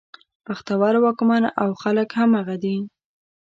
بختور 0.45 0.93
واکمن 1.03 1.43
او 1.61 1.69
خلک 1.81 2.09
همغه 2.19 2.55
دي. 2.63 2.75